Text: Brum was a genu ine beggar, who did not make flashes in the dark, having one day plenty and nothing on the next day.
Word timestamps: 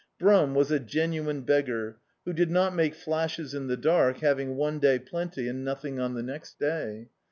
Brum 0.17 0.55
was 0.55 0.71
a 0.71 0.79
genu 0.79 1.29
ine 1.29 1.41
beggar, 1.41 1.97
who 2.25 2.33
did 2.33 2.49
not 2.49 2.73
make 2.73 2.95
flashes 2.95 3.53
in 3.53 3.67
the 3.67 3.77
dark, 3.77 4.17
having 4.21 4.55
one 4.55 4.79
day 4.79 4.97
plenty 4.97 5.47
and 5.47 5.63
nothing 5.63 5.99
on 5.99 6.15
the 6.15 6.23
next 6.23 6.57
day. 6.57 7.09